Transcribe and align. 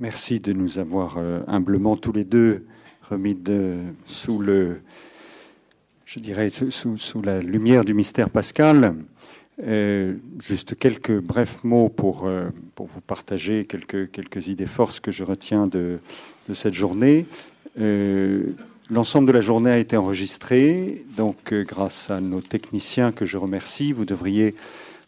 Merci 0.00 0.40
de 0.40 0.52
nous 0.52 0.80
avoir 0.80 1.18
euh, 1.18 1.40
humblement 1.46 1.96
tous 1.96 2.10
les 2.10 2.24
deux 2.24 2.66
remis 3.08 3.38
sous 4.06 4.40
le, 4.40 4.80
je 6.04 6.18
dirais, 6.18 6.50
sous, 6.50 7.22
la 7.22 7.40
lumière 7.40 7.84
du 7.84 7.94
mystère 7.94 8.28
pascal. 8.28 8.96
Euh, 9.62 10.14
juste 10.42 10.76
quelques 10.76 11.20
brefs 11.20 11.62
mots 11.62 11.88
pour, 11.88 12.26
euh, 12.26 12.48
pour 12.74 12.86
vous 12.86 13.00
partager 13.00 13.66
quelques, 13.66 14.10
quelques 14.10 14.48
idées 14.48 14.66
forces 14.66 14.98
que 14.98 15.12
je 15.12 15.22
retiens 15.22 15.68
de, 15.68 16.00
de 16.48 16.54
cette 16.54 16.74
journée. 16.74 17.26
L'ensemble 18.90 19.28
de 19.28 19.32
la 19.32 19.42
journée 19.42 19.70
a 19.70 19.78
été 19.78 19.96
enregistré, 19.96 21.04
donc 21.16 21.54
grâce 21.54 22.10
à 22.10 22.20
nos 22.20 22.40
techniciens 22.40 23.12
que 23.12 23.24
je 23.24 23.38
remercie, 23.38 23.92
vous 23.92 24.04
devriez 24.04 24.56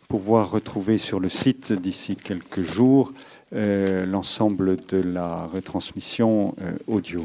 pouvoir 0.09 0.51
retrouver 0.51 0.99
sur 0.99 1.21
le 1.21 1.29
site 1.29 1.73
d'ici 1.73 2.17
quelques 2.17 2.63
jours 2.63 3.13
euh, 3.55 4.07
l'ensemble 4.07 4.77
de 4.89 4.99
la 4.99 5.47
retransmission 5.47 6.55
euh, 6.61 6.73
audio. 6.87 7.21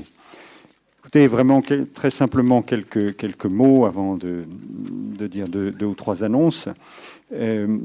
Écoutez, 1.00 1.28
vraiment 1.28 1.62
très 1.62 2.12
simplement 2.12 2.62
quelques, 2.62 3.16
quelques 3.16 3.46
mots 3.46 3.86
avant 3.86 4.16
de, 4.16 4.44
de 5.18 5.28
dire 5.28 5.48
deux, 5.48 5.74
ou 5.86 5.96
trois 5.96 6.24
annonces. 6.24 6.70
Euh, 7.34 7.80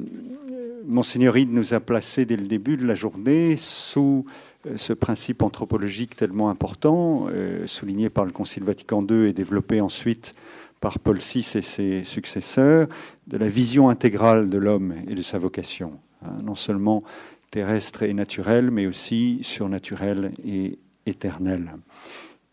Monseigneur 0.87 1.37
Ide 1.37 1.53
nous 1.53 1.75
a 1.75 1.81
placés 1.81 2.25
dès 2.25 2.37
le 2.37 2.47
début 2.47 2.77
de 2.77 2.87
la 2.87 2.95
journée 2.95 3.57
sous 3.57 4.25
euh, 4.67 4.77
ce 4.77 4.93
principe 4.93 5.43
anthropologique 5.43 6.15
tellement 6.15 6.49
important, 6.49 7.27
euh, 7.29 7.67
souligné 7.67 8.09
par 8.09 8.25
le 8.25 8.31
Concile 8.31 8.63
Vatican 8.63 9.05
II 9.09 9.27
et 9.27 9.33
développé 9.33 9.81
ensuite 9.81 10.35
par 10.81 11.01
Paul 11.01 11.19
VI 11.19 11.45
et 11.57 11.63
ses 11.63 12.05
successeurs, 12.05 12.87
de 13.27 13.37
la 13.37 13.49
vision 13.49 13.89
intégrale 13.89 14.49
de 14.49 14.59
l'homme 14.59 14.95
et 15.09 15.15
de 15.15 15.23
sa 15.23 15.39
vocation. 15.39 15.95
Hein, 16.25 16.37
non 16.45 16.55
seulement 16.55 17.03
terrestre 17.51 18.05
et 18.05 18.15
naturel, 18.15 18.71
mais 18.71 18.87
aussi 18.87 19.41
surnaturel 19.43 20.33
et 20.45 20.79
éternel. 21.07 21.73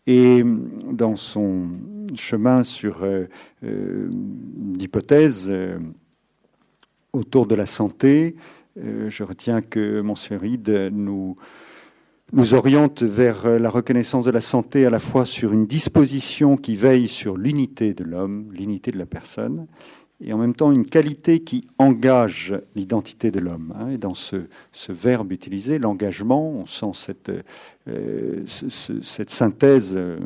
Et 0.06 0.42
dans 0.90 1.16
son 1.16 1.68
chemin 2.14 2.62
sur 2.62 3.06
d'hypothèses 3.62 5.48
euh, 5.50 5.78
autour 7.14 7.46
de 7.46 7.54
la 7.54 7.66
santé, 7.66 8.36
euh, 8.78 9.08
je 9.08 9.22
retiens 9.22 9.62
que 9.62 10.00
Monsieur 10.00 10.36
Ride 10.36 10.90
nous, 10.92 11.36
nous 12.32 12.54
oriente 12.54 13.02
vers 13.02 13.58
la 13.58 13.70
reconnaissance 13.70 14.24
de 14.24 14.30
la 14.30 14.40
santé 14.40 14.84
à 14.84 14.90
la 14.90 14.98
fois 14.98 15.24
sur 15.24 15.52
une 15.52 15.66
disposition 15.66 16.56
qui 16.56 16.74
veille 16.74 17.08
sur 17.08 17.36
l'unité 17.36 17.94
de 17.94 18.04
l'homme, 18.04 18.50
l'unité 18.52 18.90
de 18.90 18.98
la 18.98 19.06
personne, 19.06 19.66
et 20.20 20.32
en 20.32 20.38
même 20.38 20.54
temps 20.54 20.72
une 20.72 20.88
qualité 20.88 21.40
qui 21.40 21.66
engage 21.78 22.54
l'identité 22.74 23.30
de 23.30 23.40
l'homme. 23.40 23.74
Hein. 23.78 23.90
Et 23.90 23.98
dans 23.98 24.14
ce, 24.14 24.36
ce, 24.72 24.92
verbe 24.92 25.32
utilisé, 25.32 25.78
l'engagement, 25.78 26.50
on 26.50 26.66
sent 26.66 26.92
cette, 26.94 27.32
euh, 27.88 28.42
ce, 28.46 29.00
cette 29.02 29.30
synthèse 29.30 29.94
euh, 29.96 30.18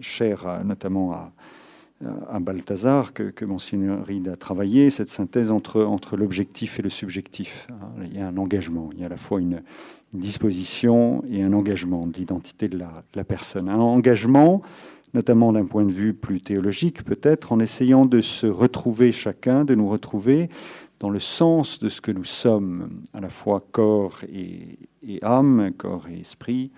chère 0.00 0.64
notamment 0.64 1.12
à, 1.12 1.32
à 2.28 2.40
Balthazar, 2.40 3.12
que, 3.12 3.24
que 3.24 3.44
Ride 4.04 4.28
a 4.28 4.36
travaillé, 4.36 4.90
cette 4.90 5.08
synthèse 5.08 5.50
entre, 5.50 5.82
entre 5.82 6.16
l'objectif 6.16 6.78
et 6.78 6.82
le 6.82 6.90
subjectif. 6.90 7.66
Hein. 7.70 8.04
Il 8.04 8.16
y 8.16 8.20
a 8.20 8.28
un 8.28 8.36
engagement, 8.36 8.90
il 8.92 9.00
y 9.00 9.02
a 9.02 9.06
à 9.06 9.10
la 9.10 9.16
fois 9.16 9.40
une, 9.40 9.62
disposition 10.12 11.22
et 11.28 11.42
un 11.42 11.52
engagement 11.52 12.06
de 12.06 12.16
l'identité 12.16 12.68
de 12.68 12.78
la, 12.78 12.86
de 12.86 13.16
la 13.16 13.24
personne. 13.24 13.68
Un 13.68 13.78
engagement 13.78 14.62
notamment 15.14 15.52
d'un 15.52 15.64
point 15.64 15.84
de 15.84 15.92
vue 15.92 16.12
plus 16.12 16.40
théologique 16.40 17.02
peut-être, 17.02 17.52
en 17.52 17.58
essayant 17.58 18.04
de 18.04 18.20
se 18.20 18.46
retrouver 18.46 19.12
chacun, 19.12 19.64
de 19.64 19.74
nous 19.74 19.88
retrouver 19.88 20.48
dans 21.00 21.10
le 21.10 21.18
sens 21.18 21.78
de 21.78 21.88
ce 21.88 22.00
que 22.00 22.10
nous 22.10 22.24
sommes, 22.24 23.02
à 23.14 23.20
la 23.20 23.30
fois 23.30 23.66
corps 23.72 24.18
et, 24.30 24.78
et 25.02 25.18
âme, 25.22 25.72
corps 25.76 26.06
et 26.08 26.20
esprit, 26.20 26.70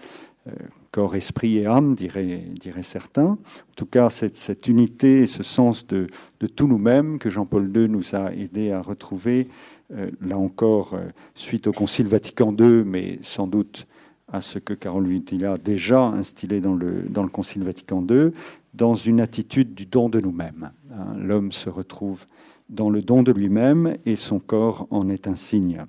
corps, 0.91 1.15
esprit 1.17 1.59
et 1.59 1.67
âme, 1.67 1.95
diraient, 1.95 2.83
certains. 2.83 3.33
En 3.33 3.75
tout 3.77 3.87
cas, 3.87 4.11
cette, 4.11 4.69
unité 4.69 5.23
et 5.23 5.27
ce 5.27 5.43
sens 5.43 5.87
de, 5.87 6.09
tout 6.57 6.67
nous-mêmes 6.67 7.19
que 7.19 7.31
Jean-Paul 7.31 7.71
II 7.75 7.89
nous 7.89 8.15
a 8.15 8.33
aidé 8.33 8.73
à 8.73 8.81
retrouver, 8.81 9.49
euh, 9.95 10.09
là 10.21 10.37
encore, 10.39 10.95
euh, 10.95 11.09
suite 11.35 11.67
au 11.67 11.73
Concile 11.73 12.09
Vatican 12.09 12.55
II, 12.59 12.85
mais 12.85 13.19
sans 13.23 13.47
doute 13.47 13.87
à 14.31 14.41
ce 14.41 14.59
que 14.59 14.75
Carole 14.75 15.07
Wojtyla 15.07 15.53
a 15.53 15.57
déjà 15.57 16.03
instillé 16.03 16.61
dans 16.61 16.75
le, 16.75 17.03
dans 17.09 17.23
le 17.23 17.31
Concile 17.31 17.65
Vatican 17.65 18.05
II, 18.09 18.31
dans 18.75 18.95
une 18.95 19.21
attitude 19.21 19.75
du 19.75 19.87
don 19.87 20.09
de 20.09 20.21
nous-mêmes. 20.21 20.71
Hein, 20.93 21.17
L'homme 21.17 21.53
se 21.53 21.71
retrouve 21.71 22.27
dans 22.69 22.91
le 22.91 23.01
don 23.01 23.23
de 23.23 23.33
lui-même 23.33 23.97
et 24.05 24.17
son 24.17 24.39
corps 24.39 24.87
en 24.91 25.09
est 25.09 25.27
un 25.27 25.35
signe. 25.35 25.85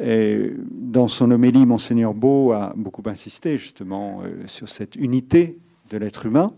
Et 0.00 0.52
dans 0.70 1.08
son 1.08 1.30
homélie, 1.30 1.66
Monseigneur 1.66 2.14
Beau 2.14 2.52
a 2.52 2.72
beaucoup 2.74 3.02
insisté 3.06 3.58
justement 3.58 4.22
euh, 4.22 4.46
sur 4.46 4.68
cette 4.68 4.96
unité 4.96 5.58
de 5.90 5.98
l'être 5.98 6.24
humain, 6.24 6.54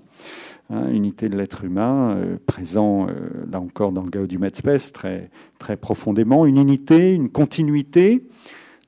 hein, 0.71 0.89
unité 0.91 1.29
de 1.29 1.37
l'être 1.37 1.65
humain 1.65 2.17
euh, 2.17 2.37
présent 2.47 3.09
euh, 3.09 3.15
là 3.51 3.61
encore 3.61 3.91
dans 3.91 4.05
Gaudium 4.05 4.45
et 4.45 4.51
Spes 4.53 4.93
très, 4.93 5.31
très 5.59 5.77
profondément, 5.77 6.47
une 6.47 6.59
unité, 6.59 7.15
une 7.15 7.31
continuité 7.31 8.25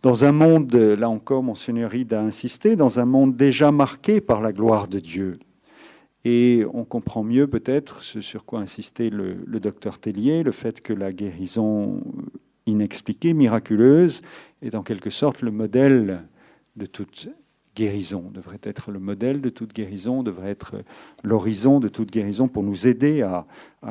dans 0.03 0.26
un 0.26 0.32
monde, 0.32 0.75
là 0.75 1.09
encore, 1.09 1.43
Monseigneur 1.43 1.91
Ride 1.91 2.12
a 2.12 2.20
insisté, 2.20 2.76
dans 2.76 3.00
un 3.00 3.06
monde 3.06 3.37
déjà 3.37 3.72
marqué 3.72 4.20
par 4.20 4.43
la 4.43 4.53
gloire 4.53 4.87
de 4.87 4.98
Dieu. 4.98 5.38
Et 6.26 6.62
on 6.75 6.84
comprend 6.84 7.25
mieux 7.25 7.47
peut-être 7.47 8.03
ce 8.03 8.20
sur 8.20 8.44
quoi 8.44 8.60
insistait 8.60 9.09
le, 9.09 9.38
le 9.47 9.60
docteur 9.60 9.98
Tellier, 9.98 10.43
le 10.43 10.53
fait 10.53 10.82
que 10.82 10.93
la 10.93 11.10
guérison 11.10 12.03
inexpliquée, 12.66 13.34
miraculeuse, 13.34 14.22
est 14.62 14.75
en 14.75 14.82
quelque 14.82 15.10
sorte 15.10 15.42
le 15.42 15.50
modèle 15.50 16.22
de 16.76 16.86
toute 16.86 17.28
guérison, 17.75 18.30
devrait 18.32 18.60
être 18.62 18.91
le 18.91 18.98
modèle 18.98 19.41
de 19.41 19.50
toute 19.50 19.75
guérison, 19.75 20.22
devrait 20.22 20.50
être 20.50 20.76
l'horizon 21.22 21.80
de 21.80 21.88
toute 21.88 22.10
guérison 22.10 22.48
pour 22.48 22.62
nous 22.62 22.86
aider 22.86 23.22
à, 23.22 23.47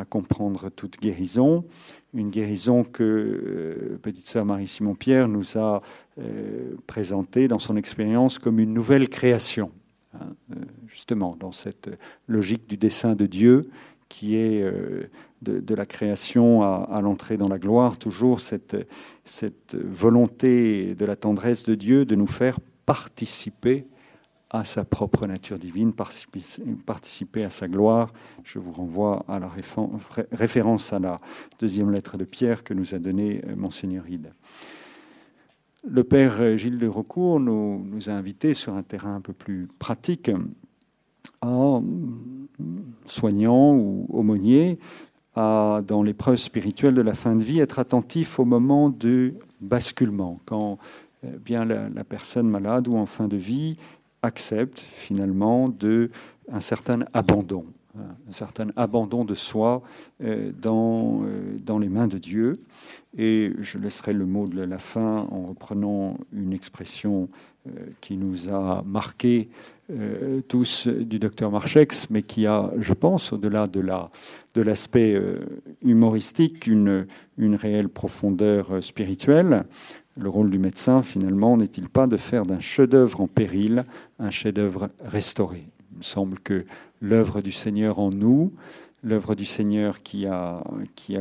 comprendre 0.10 0.70
toute 0.70 1.00
guérison. 1.00 1.66
Une 2.14 2.30
guérison 2.30 2.84
que 2.84 3.04
euh, 3.04 4.00
petite 4.02 4.26
sœur 4.26 4.46
Marie-Simon-Pierre 4.46 5.28
nous 5.28 5.58
a 5.58 5.82
euh, 6.20 6.76
présentée 6.88 7.48
dans 7.48 7.60
son 7.60 7.76
expérience 7.76 8.40
comme 8.40 8.60
une 8.60 8.74
nouvelle 8.74 9.10
création, 9.10 9.72
hein, 10.14 10.34
euh, 10.52 10.56
justement 10.88 11.36
dans 11.36 11.52
cette 11.52 11.90
logique 12.28 12.68
du 12.68 12.78
dessein 12.78 13.16
de 13.16 13.26
Dieu 13.26 13.70
qui 14.14 14.36
est 14.36 14.62
euh, 14.62 15.04
de, 15.42 15.74
la 15.74 15.88
création 15.88 16.62
à, 16.62 17.02
l'entrée 17.02 17.36
dans 17.36 17.48
la 17.48 17.58
gloire, 17.58 17.98
toujours 17.98 18.42
cette, 18.42 18.76
volonté 19.74 20.94
de 20.94 21.04
la 21.04 21.16
tendresse 21.16 21.64
de 21.64 21.74
Dieu 21.74 22.06
de 22.06 22.14
nous 22.14 22.28
faire 22.28 22.60
participer 22.86 23.88
à 24.52 24.64
sa 24.64 24.86
propre 24.86 25.26
nature 25.26 25.58
divine, 25.58 25.94
participer, 25.94 27.44
à 27.44 27.50
sa 27.50 27.68
gloire. 27.68 28.14
Je 28.44 28.60
vous 28.60 28.72
renvoie 28.72 29.26
à 29.28 29.40
la 29.40 29.50
référence 30.32 30.94
à 30.94 31.00
la 31.00 31.18
deuxième 31.60 31.90
lettre 31.90 32.16
de 32.16 32.24
Pierre 32.24 32.64
que 32.64 32.76
nous 32.76 32.94
a 32.94 33.00
donnée 33.00 33.42
euh, 33.48 33.56
Monseigneur 33.56 34.08
Hide. 34.08 34.32
Le 35.90 36.04
Père 36.04 36.40
euh, 36.40 36.56
Gilles 36.56 36.78
de 36.78 36.88
Recourt 36.88 37.40
nous, 37.40 37.84
nous 37.84 38.12
a 38.12 38.14
invités 38.14 38.54
sur 38.54 38.76
un 38.76 38.84
terrain 38.84 39.16
un 39.16 39.22
peu 39.22 39.34
plus 39.34 39.68
pratique 39.80 40.30
à 41.42 41.82
soignants 43.06 43.74
ou 43.76 44.08
aumôniers 44.10 44.80
à, 45.36 45.82
dans 45.86 46.04
l'épreuve 46.04 46.36
spirituelle 46.36 46.94
de 46.94 47.02
la 47.02 47.14
fin 47.14 47.36
de 47.36 47.44
vie, 47.44 47.60
être 47.60 47.80
attentif 47.80 48.40
au 48.40 48.46
moment 48.46 48.90
de 48.90 49.34
basculement, 49.62 50.40
quand 50.46 50.78
euh, 51.26 51.38
bien 51.44 51.66
la, 51.66 51.90
la, 51.90 52.04
personne 52.04 52.48
malade 52.48 52.88
ou 52.88 52.98
en 52.98 53.06
fin 53.06 53.28
de 53.28 53.38
vie 53.38 53.78
accepte 54.22 54.80
finalement 54.80 55.70
de 55.70 56.12
un 56.52 56.60
certain 56.60 57.00
abandon, 57.14 57.66
un 57.98 58.32
certain 58.32 58.68
abandon 58.76 59.24
de 59.24 59.36
soi 59.36 59.82
euh, 60.24 60.52
dans, 60.60 61.22
euh, 61.24 61.58
dans 61.64 61.78
les 61.78 61.90
mains 61.90 62.08
de 62.08 62.18
Dieu. 62.18 62.54
Et 63.18 63.52
je 63.60 63.78
laisserai 63.78 64.14
le 64.14 64.26
mot 64.26 64.48
de 64.48 64.62
la 64.64 64.80
fin 64.80 65.28
en 65.30 65.48
reprenant 65.50 66.18
une 66.32 66.54
expression 66.54 67.30
euh, 67.68 67.72
qui 68.02 68.18
nous 68.18 68.50
a 68.50 68.84
marqué 68.86 69.50
euh, 69.92 70.42
tous 70.48 70.88
du 70.88 71.20
docteur 71.20 71.52
Marchex, 71.52 72.08
mais 72.10 72.24
qui 72.24 72.48
a, 72.48 72.72
je 72.80 72.94
pense, 72.94 73.32
au-delà 73.34 73.68
de 73.68 73.80
la 73.80 74.10
de 74.56 74.62
l'aspect 74.62 75.20
humoristique, 75.82 76.68
une, 76.68 77.08
une 77.40 77.56
réelle 77.56 77.90
profondeur 77.90 78.84
spirituelle. 78.84 79.66
Le 80.16 80.30
rôle 80.30 80.52
du 80.52 80.60
médecin, 80.60 81.02
finalement, 81.02 81.58
n'est-il 81.58 81.90
pas 81.90 82.06
de 82.06 82.18
faire 82.18 82.46
d'un 82.46 82.60
chef-d'œuvre 82.60 83.22
en 83.22 83.28
péril 83.28 83.84
un 84.20 84.30
chef-d'œuvre 84.30 84.92
restauré? 85.04 85.73
Il 85.94 86.00
me 86.00 86.04
semble 86.04 86.40
que 86.40 86.66
l'œuvre 87.02 87.42
du 87.42 87.52
Seigneur 87.52 88.00
en 88.00 88.10
nous, 88.10 88.54
l'œuvre 89.04 89.36
du 89.36 89.46
Seigneur 89.46 90.02
qui 90.02 90.26
a, 90.26 90.64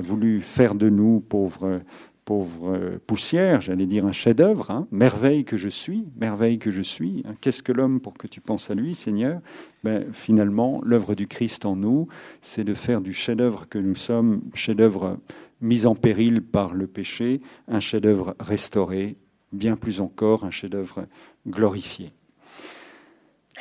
voulu 0.01 0.41
faire 0.41 0.75
de 0.75 0.89
nous 0.89 1.21
pauvres, 1.21 1.83
pauvres 2.25 2.99
poussières, 3.07 3.61
j'allais 3.61 3.87
dire 3.87 4.07
un 4.07 4.13
chef-d'œuvre, 4.13 4.71
hein, 4.71 4.87
merveille 4.91 5.45
que 5.45 5.57
je 5.57 5.69
suis, 5.69 6.07
merveille 6.19 6.59
que 6.59 6.71
je 6.71 6.83
suis. 6.83 7.23
Hein, 7.27 7.35
Qu'est-ce 7.41 7.63
que 7.63 7.73
l'homme 7.73 8.01
pour 8.01 8.15
que 8.15 8.27
tu 8.27 8.41
penses 8.41 8.71
à 8.71 8.75
lui, 8.75 8.95
Seigneur? 8.95 9.41
Ben, 9.85 10.07
Finalement, 10.13 10.81
l'œuvre 10.85 11.15
du 11.15 11.27
Christ 11.27 11.67
en 11.67 11.77
nous, 11.77 12.09
c'est 12.41 12.65
de 12.65 12.75
faire 12.75 13.01
du 13.01 13.13
chef-d'œuvre 13.13 13.69
que 13.69 13.79
nous 13.79 13.95
sommes, 13.95 14.43
chef-d'œuvre 14.55 15.19
mis 15.61 15.87
en 15.87 15.95
péril 15.95 16.43
par 16.43 16.75
le 16.75 16.87
péché, 16.87 17.41
un 17.69 17.81
chef-d'œuvre 17.81 18.37
restauré, 18.41 19.17
bien 19.53 19.77
plus 19.77 20.01
encore 20.01 20.45
un 20.45 20.51
chef-d'œuvre 20.51 21.07
glorifié. 21.47 22.13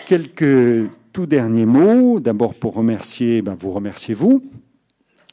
Quelques 0.07 0.89
tout 1.13 1.25
derniers 1.25 1.65
mots. 1.65 2.19
D'abord 2.19 2.53
pour 2.53 2.73
remercier, 2.73 3.41
ben 3.41 3.55
vous 3.59 3.71
remerciez 3.71 4.13
vous. 4.13 4.41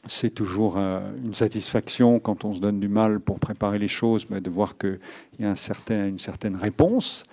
C'est 0.07 0.31
toujours 0.31 0.75
euh, 0.77 1.01
une 1.23 1.35
satisfaction 1.35 2.19
quand 2.19 2.45
on 2.45 2.53
se 2.53 2.59
donne 2.59 2.79
du 2.79 2.87
mal 2.87 3.19
pour 3.19 3.39
préparer 3.39 3.79
les 3.79 3.87
choses, 3.87 4.27
mais 4.29 4.41
de 4.41 4.49
voir 4.49 4.77
qu'il 4.77 4.99
y 5.39 5.45
a 5.45 5.49
une 5.49 6.19
certaine 6.19 6.55
réponse. 6.55 7.23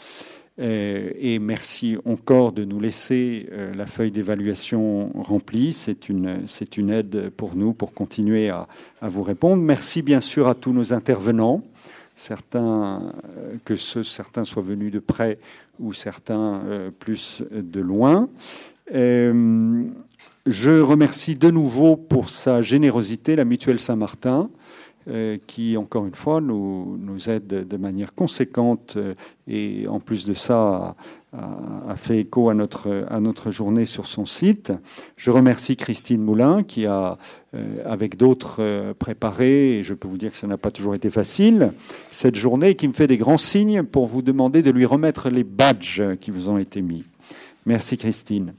Euh, 0.58 1.10
et 1.18 1.38
merci 1.38 1.96
encore 2.06 2.52
de 2.52 2.64
nous 2.64 2.80
laisser 2.80 3.48
euh, 3.52 3.74
la 3.74 3.86
feuille 3.86 4.10
d'évaluation 4.10 5.10
remplie. 5.14 5.72
C'est 5.72 6.08
une, 6.08 6.46
aide 6.90 7.30
pour 7.30 7.56
nous 7.56 7.72
pour 7.72 7.92
continuer 7.92 8.50
à, 8.50 8.66
vous 9.02 9.22
répondre. 9.22 9.62
Merci 9.62 10.02
bien 10.02 10.20
sûr 10.20 10.48
à 10.48 10.54
tous 10.54 10.72
nos 10.72 10.92
intervenants, 10.92 11.62
certains, 12.14 13.12
que 13.64 13.76
ce, 13.76 14.02
certains 14.02 14.44
soient 14.44 14.62
venus 14.62 14.92
de 14.92 14.98
près 14.98 15.38
ou 15.78 15.92
certains 15.92 16.62
euh, 16.66 16.90
plus 16.90 17.42
de 17.50 17.80
loin. 17.80 18.28
Euh, 18.94 19.84
je 20.46 20.80
remercie 20.80 21.34
de 21.34 21.50
nouveau 21.50 21.96
pour 21.96 22.28
sa 22.28 22.62
générosité 22.62 23.34
la 23.34 23.44
Mutuelle 23.44 23.80
Saint-Martin, 23.80 24.48
qui, 25.46 25.76
encore 25.76 26.06
une 26.06 26.14
fois, 26.14 26.40
nous, 26.40 26.98
aide 27.28 27.46
de 27.46 27.76
manière 27.76 28.14
conséquente 28.14 28.98
et, 29.46 29.86
en 29.88 30.00
plus 30.00 30.26
de 30.26 30.34
ça, 30.34 30.96
a, 31.32 31.96
fait 31.96 32.20
écho 32.20 32.50
à 32.50 32.54
notre, 32.54 33.06
à 33.08 33.20
notre 33.20 33.50
journée 33.50 33.84
sur 33.84 34.06
son 34.06 34.26
site. 34.26 34.72
Je 35.16 35.30
remercie 35.30 35.76
Christine 35.76 36.22
Moulin, 36.22 36.62
qui 36.62 36.86
a, 36.86 37.18
avec 37.84 38.16
d'autres, 38.16 38.92
préparé, 38.98 39.78
et 39.78 39.82
je 39.82 39.94
peux 39.94 40.08
vous 40.08 40.18
dire 40.18 40.32
que 40.32 40.38
ça 40.38 40.46
n'a 40.46 40.58
pas 40.58 40.70
toujours 40.70 40.94
été 40.94 41.10
facile, 41.10 41.72
cette 42.10 42.36
journée, 42.36 42.74
qui 42.74 42.88
me 42.88 42.92
fait 42.92 43.06
des 43.06 43.18
grands 43.18 43.38
signes 43.38 43.82
pour 43.82 44.06
vous 44.06 44.22
demander 44.22 44.62
de 44.62 44.70
lui 44.70 44.86
remettre 44.86 45.30
les 45.30 45.44
badges 45.44 46.02
qui 46.20 46.30
vous 46.30 46.48
ont 46.50 46.58
été 46.58 46.82
mis. 46.82 47.04
Merci 47.64 47.96
Christine. 47.96 48.54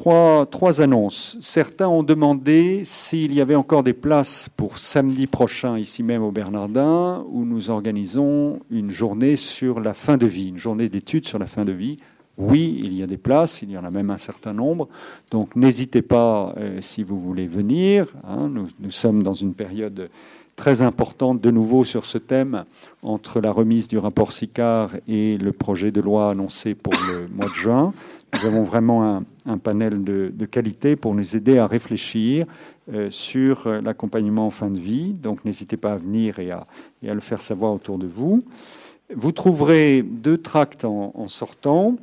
Trois, 0.00 0.80
annonces. 0.80 1.36
Certains 1.40 1.88
ont 1.88 2.04
demandé 2.04 2.82
s'il 2.84 3.34
y 3.34 3.40
avait 3.40 3.56
encore 3.56 3.82
des 3.82 3.92
places 3.92 4.48
pour 4.56 4.78
samedi 4.78 5.26
prochain, 5.26 5.76
ici 5.76 6.04
même 6.04 6.22
au 6.22 6.30
Bernardin, 6.30 7.26
où 7.28 7.44
nous 7.44 7.68
organisons 7.68 8.60
une 8.70 8.90
journée 8.90 9.34
sur 9.34 9.80
la 9.80 9.94
fin 9.94 10.16
de 10.16 10.26
vie, 10.26 10.50
une 10.50 10.56
journée 10.56 10.88
d'études 10.88 11.26
sur 11.26 11.40
la 11.40 11.48
fin 11.48 11.64
de 11.64 11.72
vie. 11.72 11.96
Oui, 12.36 12.78
il 12.80 12.94
y 12.94 13.02
a 13.02 13.08
des 13.08 13.16
places, 13.16 13.62
il 13.62 13.72
y 13.72 13.76
en 13.76 13.82
a 13.82 13.90
même 13.90 14.10
un 14.10 14.18
certain 14.18 14.52
nombre. 14.52 14.88
Donc 15.32 15.56
n'hésitez 15.56 16.02
pas 16.02 16.54
euh, 16.56 16.78
si 16.80 17.02
vous 17.02 17.18
voulez 17.18 17.48
venir. 17.48 18.06
Hein. 18.22 18.48
nous, 18.48 18.68
nous, 18.78 18.92
sommes 18.92 19.24
dans 19.24 19.34
une 19.34 19.54
période 19.54 20.08
très 20.54 20.82
importante 20.82 21.40
de 21.40 21.50
nouveau 21.50 21.84
sur 21.84 22.06
ce 22.06 22.18
thème 22.18 22.64
entre 23.02 23.40
la 23.40 23.50
remise 23.50 23.88
du 23.88 23.98
rapport 23.98 24.30
SICAR 24.30 24.90
et 25.08 25.38
le 25.38 25.52
projet 25.52 25.90
de 25.90 26.00
loi 26.00 26.30
annoncé 26.30 26.76
pour 26.76 26.92
le 27.08 27.26
mois 27.34 27.48
de 27.48 27.54
juin. 27.54 27.92
Nous 28.34 28.46
avons 28.46 28.62
vraiment 28.62 29.24
un, 29.46 29.58
panel 29.58 30.04
de, 30.04 30.44
qualité 30.44 30.96
pour 30.96 31.14
nous 31.14 31.36
aider 31.36 31.58
à 31.58 31.66
réfléchir 31.66 32.46
euh, 32.92 33.10
sur 33.10 33.66
euh, 33.66 33.80
l'accompagnement 33.80 34.46
en 34.46 34.50
fin 34.50 34.70
de 34.70 34.78
vie. 34.78 35.12
Donc 35.12 35.44
n'hésitez 35.44 35.76
pas 35.76 35.94
à 35.94 35.96
venir 35.96 36.38
et 36.38 36.50
à, 36.50 36.66
le 37.02 37.20
faire 37.20 37.40
savoir 37.40 37.72
autour 37.72 37.98
de 37.98 38.06
vous. 38.06 38.42
Vous 39.14 39.32
trouverez 39.32 40.02
deux 40.02 40.38
tracts 40.38 40.84
en, 40.84 41.26
sortant 41.28 41.96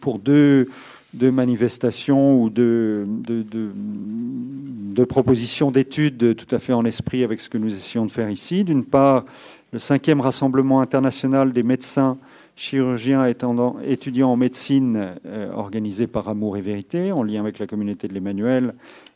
pour 0.00 0.18
deux, 0.18 0.68
deux, 1.14 1.30
manifestations 1.30 2.42
ou 2.42 2.50
deux, 2.50 3.06
de, 3.06 3.42
de 3.42 5.04
propositions 5.04 5.70
d'études 5.70 6.36
tout 6.36 6.54
à 6.54 6.58
fait 6.58 6.74
en 6.74 6.84
esprit 6.84 7.24
avec 7.24 7.40
ce 7.40 7.48
que 7.48 7.56
nous 7.56 7.74
essayons 7.74 8.04
de 8.04 8.10
faire 8.10 8.30
ici. 8.30 8.64
D'une 8.64 8.84
part, 8.84 9.24
le 9.72 9.78
cinquième 9.78 10.20
rassemblement 10.20 10.82
international 10.82 11.52
des 11.52 11.62
médecins 11.62 12.18
chirurgien 12.60 13.24
étudiant 13.82 14.32
en 14.32 14.36
médecine 14.36 15.14
euh, 15.24 15.50
organisé 15.50 16.06
par 16.06 16.28
Amour 16.28 16.58
et 16.58 16.60
Vérité, 16.60 17.10
en 17.10 17.22
lien 17.22 17.40
avec 17.40 17.58
la 17.58 17.66
communauté 17.66 18.06
de 18.06 18.12
l'Emmanuel, 18.12 18.74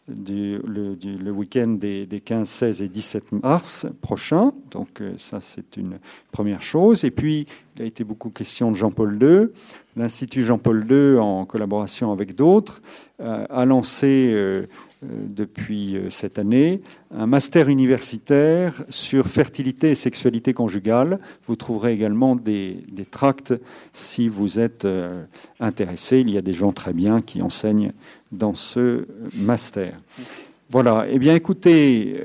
le, 0.08 0.96
le 1.02 1.30
week-end 1.30 1.68
des, 1.68 2.06
15, 2.24 2.48
16 2.48 2.82
et 2.82 2.88
17 2.88 3.32
mars 3.32 3.86
prochain. 4.02 4.52
Donc 4.70 5.00
euh, 5.00 5.14
ça, 5.16 5.40
c'est 5.40 5.76
une 5.76 5.98
première 6.30 6.62
chose. 6.62 7.04
Et 7.04 7.10
puis, 7.10 7.46
il 7.76 7.82
a 7.82 7.84
été 7.86 8.04
beaucoup 8.04 8.30
question 8.30 8.70
de 8.70 8.76
Jean-Paul 8.76 9.18
II. 9.20 9.48
L'Institut 9.96 10.42
Jean-Paul 10.42 10.86
II, 10.90 11.18
en 11.18 11.44
collaboration 11.44 12.12
avec 12.12 12.34
d'autres, 12.34 12.82
euh, 13.20 13.46
a 13.48 13.64
lancé 13.64 14.30
euh, 14.32 14.66
depuis 15.02 15.96
cette 16.10 16.38
année, 16.38 16.80
un 17.14 17.26
master 17.26 17.68
universitaire 17.68 18.84
sur 18.88 19.26
fertilité 19.26 19.90
et 19.90 19.94
sexualité 19.94 20.52
conjugale. 20.52 21.20
Vous 21.46 21.56
trouverez 21.56 21.92
également 21.92 22.36
des, 22.36 22.84
tracts 23.10 23.54
si 23.92 24.28
vous 24.28 24.58
êtes 24.58 24.86
intéressé. 25.60 26.20
Il 26.20 26.30
y 26.30 26.38
a 26.38 26.40
des 26.40 26.54
gens 26.54 26.72
très 26.72 26.94
bien 26.94 27.20
qui 27.20 27.42
enseignent 27.42 27.92
dans 28.34 28.54
ce 28.54 29.06
master. 29.36 29.98
Voilà. 30.70 31.06
Eh 31.10 31.18
bien, 31.18 31.34
écoutez, 31.34 32.16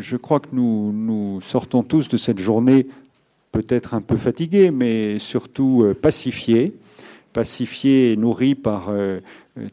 je 0.00 0.16
crois 0.16 0.40
que 0.40 0.48
nous, 0.52 1.40
sortons 1.40 1.82
tous 1.82 2.08
de 2.08 2.16
cette 2.16 2.38
journée 2.38 2.86
peut-être 3.52 3.94
un 3.94 4.00
peu 4.00 4.16
fatigués, 4.16 4.70
mais 4.70 5.18
surtout 5.18 5.84
pacifiés 6.00 6.74
pacifiés 7.34 8.12
et 8.12 8.16
nourris 8.16 8.54
par 8.54 8.86
euh, 8.88 9.20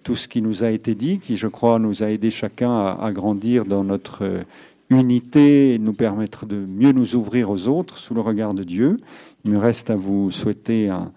tout 0.04 0.18
ce 0.18 0.28
qui 0.28 0.42
nous 0.42 0.66
a 0.66 0.72
été 0.72 0.96
dit, 0.96 1.20
qui, 1.20 1.38
je 1.38 1.48
crois, 1.48 1.80
nous 1.80 2.04
a 2.04 2.08
aidé 2.08 2.30
chacun 2.30 2.98
à, 3.00 3.12
grandir 3.14 3.64
dans 3.64 3.86
notre 3.86 4.24
euh, 4.24 4.44
unité 4.90 5.76
et 5.76 5.80
nous 5.80 5.94
permettre 5.94 6.46
de 6.46 6.58
mieux 6.58 6.92
nous 6.92 7.16
ouvrir 7.16 7.50
aux 7.50 7.70
autres 7.70 7.98
sous 7.98 8.14
le 8.14 8.20
regard 8.20 8.54
de 8.54 8.64
Dieu. 8.64 8.98
Il 9.46 9.52
me 9.52 9.58
reste 9.58 9.90
à 9.90 9.96
vous 9.96 10.32
souhaiter 10.32 10.90
un 10.90 11.12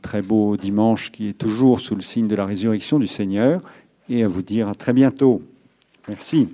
très 0.00 0.22
beau 0.22 0.56
dimanche 0.56 1.12
qui 1.12 1.28
est 1.28 1.36
toujours 1.36 1.80
sous 1.80 1.94
le 1.94 2.00
signe 2.00 2.26
de 2.26 2.36
la 2.36 2.46
résurrection 2.46 2.98
du 2.98 3.06
Seigneur 3.06 3.60
et 4.08 4.24
à 4.24 4.28
vous 4.28 4.42
dire 4.42 4.68
à 4.68 4.74
très 4.74 4.92
bientôt. 4.92 5.42
Merci. 6.08 6.48